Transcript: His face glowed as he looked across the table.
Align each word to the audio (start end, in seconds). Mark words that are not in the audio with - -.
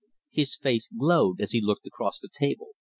His 0.31 0.55
face 0.57 0.87
glowed 0.87 1.39
as 1.41 1.51
he 1.51 1.61
looked 1.61 1.85
across 1.85 2.17
the 2.19 2.27
table. 2.33 2.69